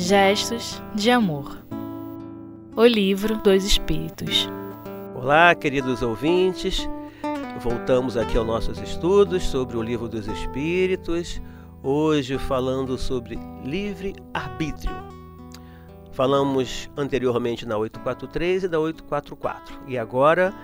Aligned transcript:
Gestos 0.00 0.80
de 0.94 1.10
Amor 1.10 1.58
O 2.76 2.86
Livro 2.86 3.36
dos 3.38 3.64
Espíritos 3.64 4.48
Olá, 5.12 5.52
queridos 5.56 6.02
ouvintes. 6.02 6.88
Voltamos 7.60 8.16
aqui 8.16 8.38
aos 8.38 8.46
nossos 8.46 8.78
estudos 8.78 9.42
sobre 9.42 9.76
o 9.76 9.82
Livro 9.82 10.08
dos 10.08 10.28
Espíritos, 10.28 11.42
hoje 11.82 12.38
falando 12.38 12.96
sobre 12.96 13.36
livre-arbítrio. 13.64 14.94
Falamos 16.12 16.88
anteriormente 16.96 17.66
na 17.66 17.76
843 17.76 18.62
e 18.62 18.68
da 18.68 18.78
844 18.78 19.80
e 19.88 19.98
agora 19.98 20.54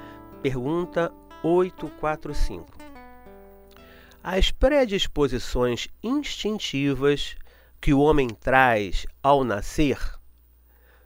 pergunta 0.43 1.13
845. 1.43 2.67
As 4.23 4.53
predisposições 4.53 5.89
instintivas 6.05 7.35
que 7.85 7.93
o 7.93 8.01
homem 8.01 8.31
traz 8.31 9.05
ao 9.23 9.45
nascer 9.45 9.99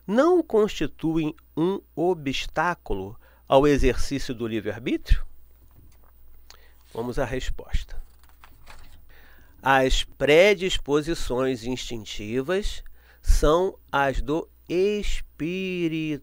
não 0.07 0.41
constituem 0.41 1.35
um 1.57 1.81
obstáculo 1.97 3.19
ao 3.49 3.67
exercício 3.67 4.33
do 4.33 4.47
livre-arbítrio? 4.47 5.27
Vamos 6.95 7.19
à 7.19 7.25
resposta. 7.25 8.01
As 9.61 10.05
predisposições 10.05 11.65
instintivas 11.65 12.85
são 13.21 13.77
as 13.91 14.23
do 14.23 14.49
espírito. 14.69 16.17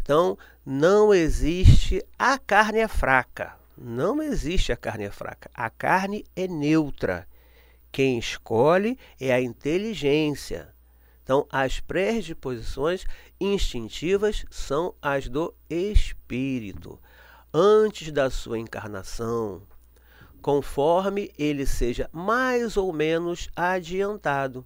Então, 0.00 0.38
não 0.64 1.12
existe 1.12 2.02
a 2.18 2.38
carne 2.38 2.78
é 2.78 2.88
fraca. 2.88 3.58
Não 3.76 4.22
existe 4.22 4.72
a 4.72 4.76
carne 4.76 5.04
é 5.04 5.10
fraca. 5.10 5.50
A 5.52 5.68
carne 5.68 6.24
é 6.34 6.48
neutra. 6.48 7.28
Quem 7.90 8.18
escolhe 8.18 8.98
é 9.20 9.32
a 9.32 9.40
inteligência. 9.40 10.72
Então, 11.22 11.46
as 11.50 11.80
predisposições 11.80 13.04
instintivas 13.40 14.44
são 14.50 14.94
as 15.02 15.28
do 15.28 15.54
espírito, 15.68 16.98
antes 17.52 18.10
da 18.10 18.30
sua 18.30 18.58
encarnação, 18.58 19.62
conforme 20.40 21.30
ele 21.38 21.66
seja 21.66 22.08
mais 22.12 22.76
ou 22.76 22.92
menos 22.92 23.48
adiantado. 23.54 24.64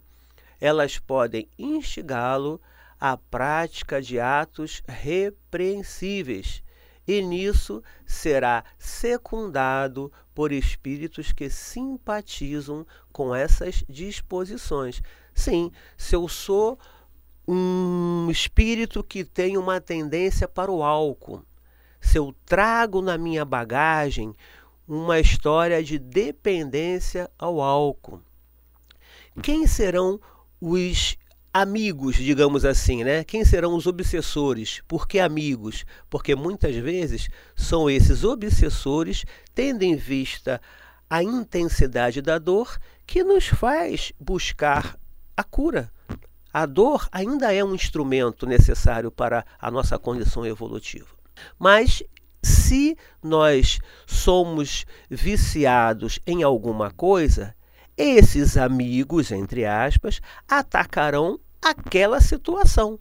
Elas 0.60 0.98
podem 0.98 1.48
instigá-lo 1.58 2.60
à 3.00 3.16
prática 3.16 4.00
de 4.00 4.20
atos 4.20 4.82
repreensíveis 4.86 6.62
e 7.06 7.20
nisso 7.20 7.82
será 8.06 8.64
secundado 8.78 10.12
por 10.34 10.52
espíritos 10.52 11.32
que 11.32 11.50
simpatizam 11.50 12.86
com 13.12 13.34
essas 13.34 13.84
disposições. 13.88 15.02
Sim, 15.34 15.72
se 15.96 16.14
eu 16.14 16.28
sou 16.28 16.78
um 17.46 18.28
espírito 18.30 19.02
que 19.02 19.24
tem 19.24 19.56
uma 19.56 19.80
tendência 19.80 20.46
para 20.46 20.70
o 20.70 20.82
álcool, 20.82 21.42
se 22.00 22.18
eu 22.18 22.34
trago 22.46 23.00
na 23.00 23.18
minha 23.18 23.44
bagagem 23.44 24.34
uma 24.86 25.18
história 25.18 25.82
de 25.82 25.98
dependência 25.98 27.30
ao 27.38 27.60
álcool, 27.60 28.20
quem 29.42 29.66
serão 29.66 30.20
os 30.60 31.16
amigos, 31.52 32.16
digamos 32.16 32.64
assim, 32.64 33.04
né? 33.04 33.24
Quem 33.24 33.44
serão 33.44 33.74
os 33.74 33.86
obsessores? 33.86 34.80
Por 34.88 35.06
que 35.06 35.18
amigos? 35.18 35.84
Porque 36.08 36.34
muitas 36.34 36.74
vezes 36.76 37.28
são 37.54 37.90
esses 37.90 38.24
obsessores, 38.24 39.24
tendo 39.54 39.82
em 39.82 39.94
vista 39.94 40.60
a 41.10 41.22
intensidade 41.22 42.22
da 42.22 42.38
dor, 42.38 42.78
que 43.06 43.22
nos 43.22 43.46
faz 43.46 44.12
buscar 44.18 44.98
a 45.36 45.44
cura. 45.44 45.92
A 46.52 46.64
dor 46.64 47.08
ainda 47.12 47.52
é 47.52 47.62
um 47.62 47.74
instrumento 47.74 48.46
necessário 48.46 49.10
para 49.10 49.44
a 49.60 49.70
nossa 49.70 49.98
condição 49.98 50.46
evolutiva. 50.46 51.08
Mas 51.58 52.02
se 52.42 52.96
nós 53.22 53.78
somos 54.06 54.84
viciados 55.10 56.18
em 56.26 56.42
alguma 56.42 56.90
coisa, 56.90 57.54
esses 57.96 58.56
amigos, 58.56 59.30
entre 59.30 59.64
aspas, 59.64 60.20
atacarão 60.48 61.38
aquela 61.62 62.20
situação. 62.20 62.98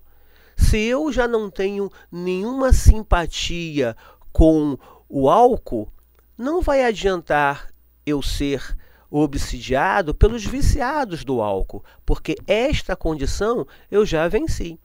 Se 0.56 0.78
eu 0.78 1.12
já 1.12 1.28
não 1.28 1.50
tenho 1.50 1.92
nenhuma 2.12 2.72
simpatia 2.72 3.98
com 4.32 4.78
o 5.10 5.30
álcool, 5.30 5.92
não 6.38 6.62
vai 6.62 6.84
adiantar 6.84 7.74
eu 8.06 8.22
ser 8.22 8.78
obsidiado 9.10 10.16
pelos 10.16 10.46
viciados 10.46 11.26
do 11.26 11.42
álcool, 11.42 11.84
porque 12.06 12.36
esta 12.48 12.96
condição 12.96 13.68
eu 13.90 14.06
já 14.06 14.28
venci. 14.28 14.80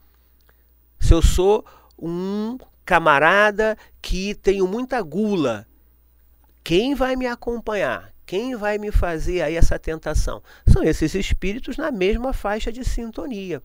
Se 0.98 1.14
eu 1.14 1.22
sou 1.22 1.64
um 1.98 2.58
camarada 2.84 3.76
que 4.02 4.34
tenho 4.34 4.66
muita 4.66 5.00
gula, 5.02 5.66
quem 6.64 6.94
vai 6.94 7.14
me 7.14 7.26
acompanhar? 7.26 8.15
Quem 8.26 8.56
vai 8.56 8.76
me 8.76 8.90
fazer 8.90 9.40
aí 9.42 9.54
essa 9.54 9.78
tentação? 9.78 10.42
São 10.66 10.82
esses 10.82 11.14
espíritos 11.14 11.76
na 11.76 11.92
mesma 11.92 12.32
faixa 12.32 12.72
de 12.72 12.84
sintonia. 12.84 13.62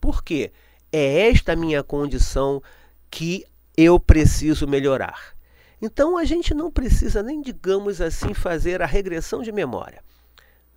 Por 0.00 0.24
quê? 0.24 0.52
É 0.90 1.28
esta 1.28 1.54
minha 1.54 1.82
condição 1.82 2.62
que 3.10 3.44
eu 3.76 4.00
preciso 4.00 4.66
melhorar. 4.66 5.34
Então 5.82 6.16
a 6.16 6.24
gente 6.24 6.54
não 6.54 6.70
precisa 6.70 7.22
nem, 7.22 7.42
digamos 7.42 8.00
assim, 8.00 8.32
fazer 8.32 8.80
a 8.80 8.86
regressão 8.86 9.42
de 9.42 9.52
memória. 9.52 10.02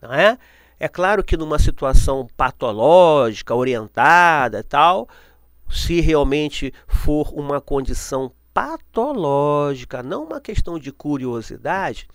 Não 0.02 0.14
é? 0.14 0.38
É 0.78 0.88
claro 0.90 1.24
que 1.24 1.38
numa 1.38 1.58
situação 1.58 2.28
patológica, 2.36 3.56
orientada, 3.56 4.64
tal, 4.64 5.08
se 5.70 6.02
realmente 6.02 6.74
for 6.88 7.34
uma 7.34 7.62
condição 7.62 8.32
patológica, 8.54 10.04
não 10.04 10.26
uma 10.26 10.42
questão 10.42 10.78
de 10.78 10.92
curiosidade, 10.92 12.08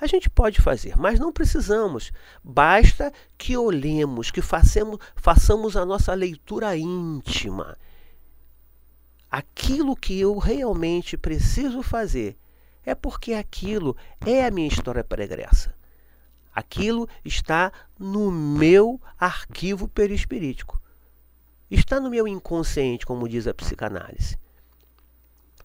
a 0.00 0.06
gente 0.06 0.30
pode 0.30 0.60
fazer, 0.60 0.96
mas 0.96 1.18
não 1.18 1.32
precisamos. 1.32 2.12
Basta 2.42 3.12
que 3.36 3.56
olhemos, 3.56 4.30
que 4.30 4.40
façamos, 4.40 4.98
façamos 5.16 5.76
a 5.76 5.84
nossa 5.84 6.14
leitura 6.14 6.76
íntima. 6.76 7.76
Aquilo 9.30 9.96
que 9.96 10.18
eu 10.18 10.38
realmente 10.38 11.16
preciso 11.16 11.82
fazer 11.82 12.36
é 12.84 12.94
porque 12.94 13.34
aquilo 13.34 13.96
é 14.24 14.46
a 14.46 14.50
minha 14.50 14.68
história 14.68 15.04
pregressa. 15.04 15.74
Aquilo 16.54 17.08
está 17.24 17.72
no 17.98 18.30
meu 18.30 19.00
arquivo 19.18 19.86
perispirítico. 19.86 20.80
Está 21.70 22.00
no 22.00 22.08
meu 22.08 22.26
inconsciente, 22.26 23.04
como 23.04 23.28
diz 23.28 23.46
a 23.46 23.52
psicanálise. 23.52 24.38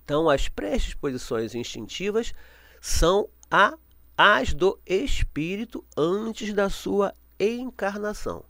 Então, 0.03 0.29
as 0.29 0.49
predisposições 0.49 1.55
instintivas 1.55 2.33
são 2.81 3.29
a 3.49 3.73
as 4.17 4.53
do 4.53 4.79
espírito 4.85 5.83
antes 5.97 6.53
da 6.53 6.69
sua 6.69 7.13
encarnação, 7.39 8.43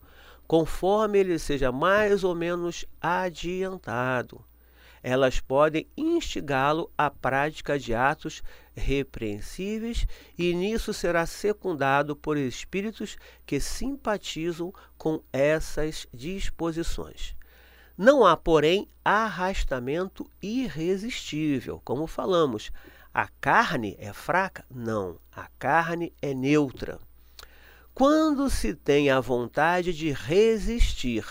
conforme 0.45 1.19
ele 1.19 1.39
seja 1.39 1.71
mais 1.71 2.23
ou 2.23 2.35
menos 2.35 2.85
adiantado. 3.01 4.43
Elas 5.01 5.41
podem 5.41 5.85
instigá-lo 5.97 6.89
à 6.97 7.09
prática 7.09 7.77
de 7.77 7.93
atos 7.93 8.41
repreensíveis 8.73 10.07
e 10.37 10.53
nisso 10.53 10.93
será 10.93 11.25
secundado 11.25 12.15
por 12.15 12.37
espíritos 12.37 13.17
que 13.45 13.59
simpatizam 13.59 14.73
com 14.97 15.21
essas 15.33 16.07
disposições. 16.13 17.35
Não 17.97 18.25
há, 18.25 18.35
porém, 18.35 18.87
arrastamento 19.03 20.27
irresistível, 20.41 21.81
como 21.83 22.07
falamos. 22.07 22.71
A 23.13 23.27
carne 23.39 23.95
é 23.99 24.11
fraca? 24.11 24.65
Não, 24.73 25.19
a 25.31 25.47
carne 25.59 26.11
é 26.19 26.33
neutra. 26.33 26.99
Quando 27.93 28.49
se 28.49 28.73
tem 28.73 29.11
a 29.11 29.19
vontade 29.19 29.93
de 29.93 30.11
resistir, 30.11 31.23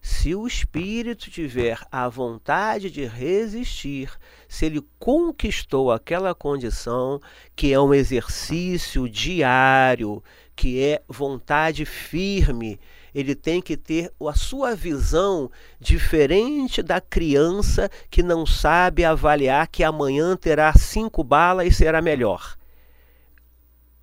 se 0.00 0.34
o 0.34 0.46
espírito 0.46 1.30
tiver 1.30 1.78
a 1.92 2.08
vontade 2.08 2.90
de 2.90 3.04
resistir, 3.04 4.10
se 4.48 4.64
ele 4.64 4.82
conquistou 4.98 5.92
aquela 5.92 6.34
condição, 6.34 7.20
que 7.54 7.70
é 7.70 7.78
um 7.78 7.92
exercício 7.92 9.06
diário, 9.06 10.24
que 10.54 10.82
é 10.82 11.02
vontade 11.06 11.84
firme, 11.84 12.80
ele 13.16 13.34
tem 13.34 13.62
que 13.62 13.78
ter 13.78 14.12
a 14.28 14.34
sua 14.34 14.74
visão 14.76 15.50
diferente 15.80 16.82
da 16.82 17.00
criança 17.00 17.90
que 18.10 18.22
não 18.22 18.44
sabe 18.44 19.06
avaliar 19.06 19.68
que 19.68 19.82
amanhã 19.82 20.36
terá 20.36 20.70
cinco 20.74 21.24
balas 21.24 21.66
e 21.66 21.70
será 21.72 22.02
melhor. 22.02 22.58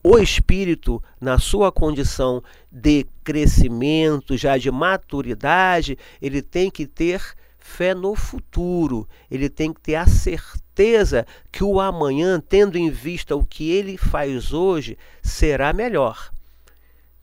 O 0.04 0.18
espírito, 0.18 1.02
na 1.22 1.38
sua 1.38 1.72
condição 1.72 2.44
de 2.72 3.06
crescimento, 3.24 4.36
já 4.36 4.58
de 4.58 4.72
maturidade, 4.72 5.96
ele 6.20 6.42
tem 6.42 6.72
que 6.72 6.88
ter 6.88 7.22
fé 7.60 7.94
no 7.94 8.16
futuro, 8.16 9.08
ele 9.30 9.48
tem 9.48 9.72
que 9.72 9.80
ter 9.80 9.94
a 9.94 10.08
certeza 10.08 11.24
que 11.52 11.64
o 11.64 11.80
amanhã, 11.80 12.42
tendo 12.42 12.80
em 12.80 12.90
vista 12.90 13.36
o 13.36 13.46
que 13.46 13.70
ele 13.70 13.96
faz 13.96 14.52
hoje, 14.52 14.98
será 15.22 15.72
melhor. 15.72 16.34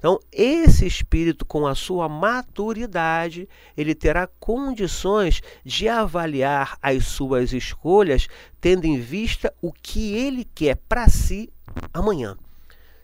Então, 0.01 0.19
esse 0.33 0.87
espírito, 0.87 1.45
com 1.45 1.67
a 1.67 1.75
sua 1.75 2.09
maturidade, 2.09 3.47
ele 3.77 3.95
terá 3.95 4.27
condições 4.27 5.43
de 5.63 5.89
avaliar 5.89 6.79
as 6.81 7.05
suas 7.05 7.53
escolhas, 7.53 8.27
tendo 8.63 8.87
em 8.87 8.99
vista 8.99 9.53
o 9.61 9.71
que 9.71 10.15
ele 10.15 10.47
quer 10.55 10.77
para 10.89 11.07
si 11.11 11.53
amanhã. 11.93 12.35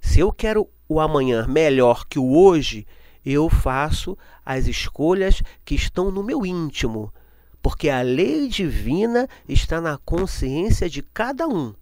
Se 0.00 0.20
eu 0.20 0.32
quero 0.32 0.70
o 0.88 0.98
amanhã 0.98 1.46
melhor 1.46 2.06
que 2.06 2.18
o 2.18 2.34
hoje, 2.34 2.86
eu 3.22 3.50
faço 3.50 4.16
as 4.42 4.66
escolhas 4.66 5.42
que 5.66 5.74
estão 5.74 6.10
no 6.10 6.22
meu 6.22 6.46
íntimo, 6.46 7.12
porque 7.60 7.90
a 7.90 8.00
lei 8.00 8.48
divina 8.48 9.28
está 9.46 9.82
na 9.82 9.98
consciência 9.98 10.88
de 10.88 11.02
cada 11.02 11.46
um. 11.46 11.74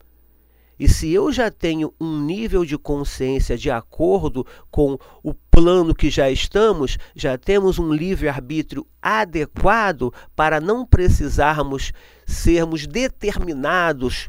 E 0.79 0.89
se 0.89 1.13
eu 1.13 1.33
já 1.33 1.51
tenho 1.51 1.95
um 2.01 2.21
nível 2.21 2.65
de 2.65 2.77
consciência 2.77 3.57
de 3.57 3.71
acordo 3.71 4.47
com 4.71 4.99
o 5.23 5.33
plano 5.33 5.95
que 5.95 6.11
já 6.11 6.31
estamos, 6.31 6.99
já 7.15 7.39
temos 7.39 7.79
um 7.79 7.93
livre-arbítrio 7.93 8.87
adequado 9.01 10.13
para 10.35 10.61
não 10.61 10.85
precisarmos 10.85 11.93
sermos 12.27 12.87
determinados 12.87 14.29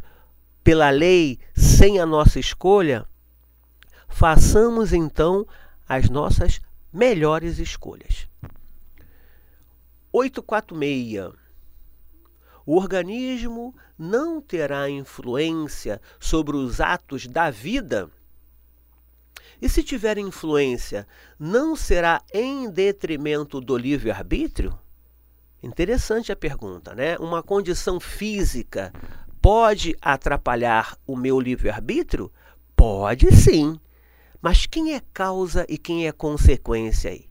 pela 0.64 0.90
lei 0.90 1.40
sem 1.56 2.00
a 2.00 2.06
nossa 2.06 2.40
escolha, 2.40 3.06
façamos 4.08 4.94
então 4.94 5.46
as 5.88 6.10
nossas 6.10 6.60
melhores 6.92 7.60
escolhas. 7.60 8.28
846 10.12 11.45
o 12.66 12.78
organismo 12.78 13.76
não 13.98 14.42
terá 14.42 14.90
influência 14.90 16.02
sobre 16.20 16.58
os 16.58 16.82
atos 16.82 17.28
da 17.28 17.50
vida? 17.52 18.10
E 19.62 19.70
se 19.70 19.84
tiver 19.84 20.18
influência, 20.18 21.08
não 21.40 21.76
será 21.76 22.22
em 22.34 22.70
detrimento 22.70 23.62
do 23.62 23.78
livre-arbítrio? 23.78 24.78
Interessante 25.64 26.32
a 26.32 26.36
pergunta, 26.36 26.94
né? 26.94 27.18
Uma 27.18 27.42
condição 27.42 28.00
física 28.00 28.92
pode 29.42 29.96
atrapalhar 30.02 30.98
o 31.08 31.16
meu 31.16 31.40
livre-arbítrio? 31.40 32.32
Pode 32.76 33.34
sim. 33.36 33.80
Mas 34.42 34.66
quem 34.66 34.94
é 34.94 35.02
causa 35.14 35.66
e 35.70 35.78
quem 35.78 36.08
é 36.08 36.12
consequência 36.12 37.10
aí? 37.10 37.28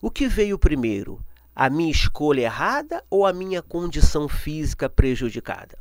O 0.00 0.10
que 0.10 0.28
veio 0.28 0.58
primeiro? 0.58 1.22
A 1.58 1.68
minha 1.68 1.90
escolha 1.90 2.42
errada 2.42 3.02
ou 3.10 3.26
a 3.26 3.32
minha 3.32 3.60
condição 3.60 4.28
física 4.28 4.88
prejudicada? 4.88 5.76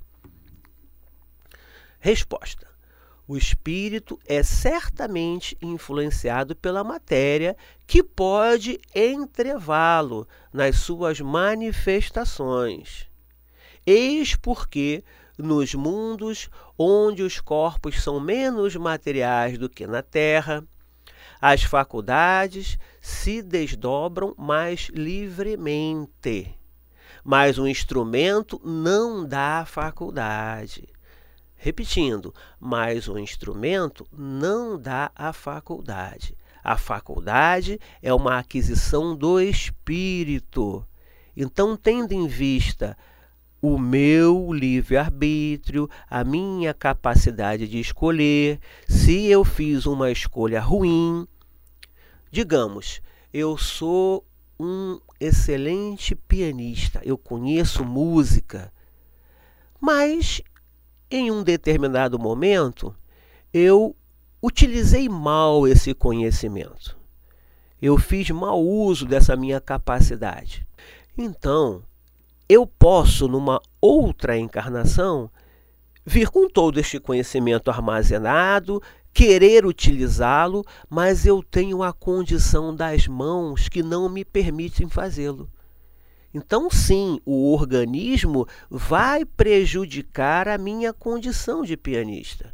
Resposta: 2.00 2.68
O 3.28 3.38
espírito 3.38 4.20
é 4.26 4.42
certamente 4.42 5.56
influenciado 5.62 6.56
pela 6.56 6.84
matéria 6.84 7.56
que 7.86 8.02
pode 8.02 8.80
entrevá-lo 8.96 10.28
nas 10.52 10.78
suas 10.78 11.22
manifestações. 11.22 13.08
Eis 13.86 14.36
porque 14.36 15.04
nos 15.38 15.76
mundos 15.76 16.50
onde 16.76 17.22
os 17.22 17.40
corpos 17.40 18.02
são 18.02 18.20
menos 18.20 18.76
materiais 18.76 19.60
do 19.60 19.70
que 19.70 19.86
na 19.86 20.02
Terra, 20.02 20.64
as 21.40 21.62
faculdades 21.62 22.80
se 23.08 23.42
desdobram 23.42 24.36
mais 24.38 24.90
livremente, 24.94 26.60
mas 27.24 27.58
o 27.58 27.66
instrumento 27.66 28.60
não 28.66 29.26
dá 29.26 29.64
faculdade. 29.66 30.90
Repetindo, 31.56 32.36
mas 32.60 33.08
o 33.08 33.18
instrumento 33.18 34.06
não 34.12 34.78
dá 34.78 35.10
a 35.16 35.32
faculdade. 35.32 36.38
A 36.62 36.76
faculdade 36.76 37.80
é 38.02 38.14
uma 38.14 38.40
aquisição 38.40 39.16
do 39.16 39.40
espírito. 39.40 40.86
Então, 41.34 41.78
tendo 41.78 42.12
em 42.12 42.28
vista 42.28 42.98
o 43.62 43.80
meu 43.80 44.52
livre-arbítrio, 44.52 45.90
a 46.10 46.26
minha 46.26 46.74
capacidade 46.74 47.70
de 47.70 47.80
escolher. 47.80 48.60
Se 48.86 49.28
eu 49.28 49.46
fiz 49.46 49.86
uma 49.86 50.12
escolha 50.12 50.60
ruim, 50.60 51.26
digamos, 52.38 53.02
eu 53.34 53.58
sou 53.58 54.24
um 54.60 55.00
excelente 55.20 56.14
pianista, 56.14 57.02
eu 57.04 57.18
conheço 57.18 57.84
música, 57.84 58.72
mas 59.82 60.40
em 61.10 61.32
um 61.32 61.42
determinado 61.42 62.20
momento 62.20 62.96
eu 63.52 63.96
utilizei 64.40 65.10
mal 65.10 65.68
esse 65.68 65.96
conhecimento. 65.96 66.96
Eu 67.82 67.98
fiz 67.98 68.30
mau 68.30 68.64
uso 68.64 69.08
dessa 69.08 69.36
minha 69.36 69.60
capacidade. 69.60 70.64
Então, 71.18 71.82
eu 72.48 72.68
posso, 72.68 73.28
numa 73.28 73.60
outra 73.82 74.38
encarnação, 74.38 75.32
vir 76.06 76.30
com 76.30 76.48
todo 76.48 76.80
este 76.80 77.00
conhecimento 77.00 77.72
armazenado, 77.72 78.80
querer 79.18 79.66
utilizá-lo, 79.66 80.64
mas 80.88 81.26
eu 81.26 81.42
tenho 81.42 81.82
a 81.82 81.92
condição 81.92 82.76
das 82.76 83.08
mãos 83.08 83.68
que 83.68 83.82
não 83.82 84.08
me 84.08 84.24
permitem 84.24 84.88
fazê-lo. 84.88 85.50
Então, 86.32 86.70
sim, 86.70 87.20
o 87.26 87.52
organismo 87.52 88.48
vai 88.70 89.26
prejudicar 89.26 90.48
a 90.48 90.56
minha 90.56 90.94
condição 90.94 91.64
de 91.64 91.76
pianista 91.76 92.54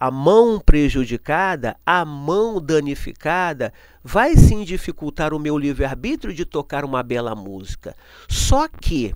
a 0.00 0.10
mão 0.10 0.60
prejudicada, 0.60 1.76
a 1.86 2.04
mão 2.04 2.60
danificada, 2.60 3.72
vai 4.02 4.36
sim 4.36 4.62
dificultar 4.62 5.32
o 5.32 5.38
meu 5.38 5.56
livre-arbítrio 5.56 6.34
de 6.34 6.44
tocar 6.44 6.84
uma 6.84 7.02
bela 7.02 7.34
música. 7.34 7.96
Só 8.28 8.68
que 8.68 9.14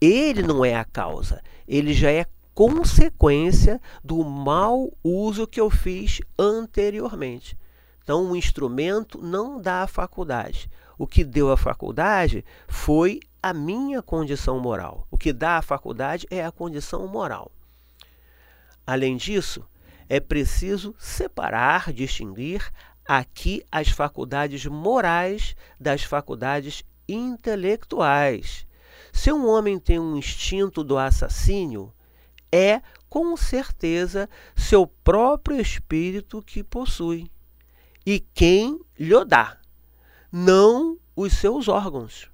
ele 0.00 0.42
não 0.42 0.64
é 0.64 0.74
a 0.74 0.86
causa, 0.86 1.42
ele 1.68 1.92
já 1.92 2.10
é 2.10 2.24
consequência 2.56 3.78
do 4.02 4.24
mau 4.24 4.90
uso 5.04 5.46
que 5.46 5.60
eu 5.60 5.68
fiz 5.68 6.22
anteriormente. 6.38 7.54
Então, 8.02 8.30
o 8.30 8.34
instrumento 8.34 9.20
não 9.20 9.60
dá 9.60 9.82
a 9.82 9.86
faculdade. 9.86 10.70
O 10.96 11.06
que 11.06 11.22
deu 11.22 11.52
a 11.52 11.56
faculdade 11.58 12.42
foi 12.66 13.20
a 13.42 13.52
minha 13.52 14.00
condição 14.00 14.58
moral. 14.58 15.06
O 15.10 15.18
que 15.18 15.34
dá 15.34 15.58
a 15.58 15.62
faculdade 15.62 16.26
é 16.30 16.42
a 16.42 16.50
condição 16.50 17.06
moral. 17.06 17.52
Além 18.86 19.18
disso, 19.18 19.62
é 20.08 20.18
preciso 20.18 20.94
separar, 20.98 21.92
distinguir 21.92 22.72
aqui 23.06 23.62
as 23.70 23.90
faculdades 23.90 24.64
morais 24.64 25.54
das 25.78 26.02
faculdades 26.02 26.82
intelectuais. 27.06 28.66
Se 29.12 29.30
um 29.30 29.46
homem 29.46 29.78
tem 29.78 29.98
um 29.98 30.16
instinto 30.16 30.82
do 30.82 30.96
assassínio, 30.96 31.92
é 32.56 32.82
com 33.08 33.36
certeza 33.36 34.28
seu 34.54 34.86
próprio 34.86 35.60
espírito 35.60 36.42
que 36.42 36.62
possui. 36.62 37.30
E 38.04 38.20
quem 38.20 38.80
lhe 38.98 39.24
dá, 39.24 39.58
não 40.30 40.98
os 41.14 41.32
seus 41.34 41.68
órgãos. 41.68 42.30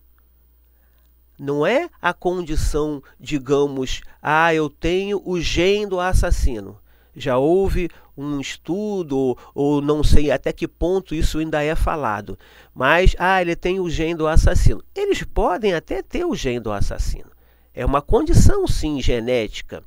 Não 1.38 1.66
é 1.66 1.90
a 2.00 2.12
condição, 2.12 3.02
digamos, 3.18 4.00
ah, 4.22 4.54
eu 4.54 4.70
tenho 4.70 5.20
o 5.24 5.40
gene 5.40 5.86
do 5.86 5.98
assassino 5.98 6.78
já 7.14 7.36
houve 7.36 7.90
um 8.16 8.40
estudo, 8.40 9.36
ou 9.54 9.80
não 9.80 10.02
sei 10.02 10.30
até 10.30 10.52
que 10.52 10.68
ponto 10.68 11.14
isso 11.14 11.38
ainda 11.38 11.62
é 11.62 11.74
falado, 11.74 12.38
mas 12.74 13.14
ah, 13.18 13.40
ele 13.40 13.56
tem 13.56 13.80
o 13.80 13.88
gene 13.88 14.14
do 14.14 14.26
assassino. 14.26 14.82
Eles 14.94 15.22
podem 15.22 15.74
até 15.74 16.02
ter 16.02 16.24
o 16.24 16.34
gene 16.34 16.60
do 16.60 16.72
assassino. 16.72 17.30
É 17.74 17.84
uma 17.84 18.02
condição, 18.02 18.66
sim, 18.66 19.00
genética, 19.00 19.82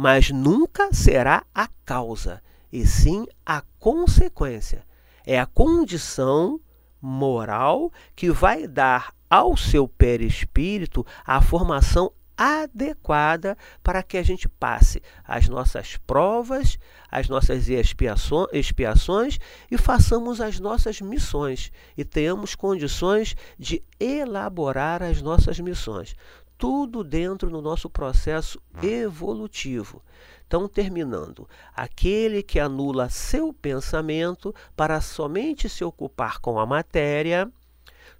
mas 0.00 0.30
nunca 0.30 0.92
será 0.92 1.44
a 1.52 1.66
causa, 1.84 2.40
e 2.72 2.86
sim 2.86 3.26
a 3.44 3.64
consequência. 3.80 4.86
É 5.26 5.40
a 5.40 5.44
condição 5.44 6.60
moral 7.02 7.92
que 8.14 8.30
vai 8.30 8.68
dar 8.68 9.12
ao 9.28 9.56
seu 9.56 9.88
perispírito 9.88 11.04
a 11.26 11.42
formação 11.42 12.12
adequada 12.36 13.58
para 13.82 14.00
que 14.00 14.16
a 14.16 14.22
gente 14.22 14.48
passe 14.48 15.02
as 15.24 15.48
nossas 15.48 15.96
provas, 16.06 16.78
as 17.10 17.28
nossas 17.28 17.66
expiações 17.68 19.40
e 19.68 19.76
façamos 19.76 20.40
as 20.40 20.60
nossas 20.60 21.00
missões 21.00 21.72
e 21.96 22.04
tenhamos 22.04 22.54
condições 22.54 23.34
de 23.58 23.82
elaborar 23.98 25.02
as 25.02 25.20
nossas 25.20 25.58
missões. 25.58 26.14
Tudo 26.58 27.04
dentro 27.04 27.48
do 27.48 27.62
nosso 27.62 27.88
processo 27.88 28.60
evolutivo. 28.82 30.02
Então, 30.44 30.66
terminando, 30.68 31.48
aquele 31.72 32.42
que 32.42 32.58
anula 32.58 33.08
seu 33.08 33.52
pensamento 33.52 34.52
para 34.76 35.00
somente 35.00 35.68
se 35.68 35.84
ocupar 35.84 36.40
com 36.40 36.58
a 36.58 36.66
matéria, 36.66 37.48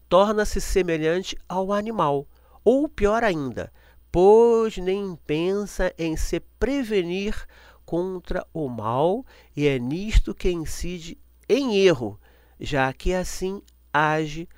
torna-se 0.09 0.61
semelhante 0.61 1.37
ao 1.49 1.73
animal, 1.73 2.29
ou 2.65 2.89
pior 2.89 3.25
ainda, 3.25 3.73
pois 4.13 4.77
nem 4.79 5.17
pensa 5.27 5.93
em 5.99 6.17
se 6.17 6.39
prevenir 6.39 7.47
contra 7.85 8.47
o 8.55 8.69
mal, 8.69 9.27
e 9.57 9.67
é 9.67 9.79
nisto 9.79 10.33
que 10.33 10.51
incide 10.51 11.19
em 11.49 11.79
erro, 11.79 12.21
já 12.61 12.93
que 12.93 13.15
assim 13.15 13.63
age 13.93 14.49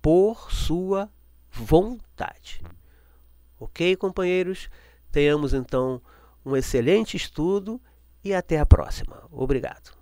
por 0.00 0.52
sua 0.52 1.10
vontade. 1.50 2.62
Ok, 3.58 3.96
companheiros? 3.96 4.68
Tenhamos 5.10 5.54
então 5.54 6.00
um 6.44 6.56
excelente 6.56 7.16
estudo 7.16 7.80
e 8.22 8.34
até 8.34 8.58
a 8.58 8.66
próxima. 8.66 9.26
Obrigado. 9.30 9.96